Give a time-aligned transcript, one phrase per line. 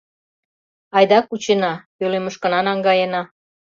[0.97, 3.21] Айда кучена, пӧлемышкына наҥгаена.